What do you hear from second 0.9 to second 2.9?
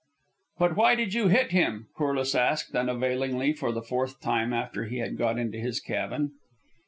did you hit him?" Corliss asked,